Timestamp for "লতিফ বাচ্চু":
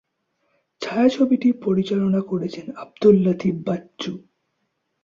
3.25-4.11